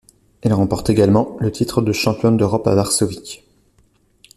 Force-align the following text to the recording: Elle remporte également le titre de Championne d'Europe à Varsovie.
Elle 0.41 0.53
remporte 0.53 0.89
également 0.89 1.37
le 1.41 1.51
titre 1.51 1.83
de 1.83 1.93
Championne 1.93 2.35
d'Europe 2.35 2.65
à 2.65 2.73
Varsovie. 2.73 3.43